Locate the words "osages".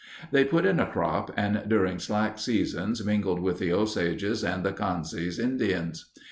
3.71-4.43